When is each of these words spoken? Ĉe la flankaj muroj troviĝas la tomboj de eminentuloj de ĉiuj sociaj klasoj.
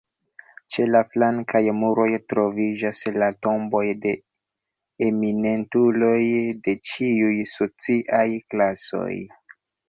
Ĉe 0.75 0.85
la 0.93 0.99
flankaj 1.15 1.59
muroj 1.81 2.07
troviĝas 2.33 3.01
la 3.23 3.27
tomboj 3.47 3.83
de 4.05 4.13
eminentuloj 5.09 6.17
de 6.69 6.75
ĉiuj 6.93 7.37
sociaj 7.53 8.27
klasoj. 8.55 9.13